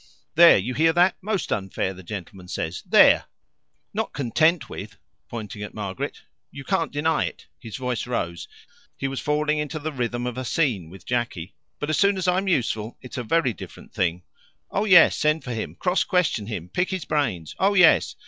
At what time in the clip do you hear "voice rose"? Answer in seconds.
7.77-8.47